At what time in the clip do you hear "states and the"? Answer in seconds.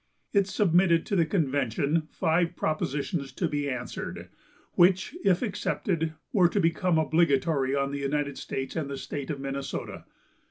8.39-8.97